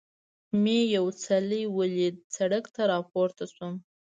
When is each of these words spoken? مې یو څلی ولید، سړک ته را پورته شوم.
مې 0.61 0.79
یو 0.95 1.05
څلی 1.25 1.63
ولید، 1.77 2.15
سړک 2.35 2.65
ته 2.75 2.81
را 2.91 2.99
پورته 3.11 3.45
شوم. 3.53 3.73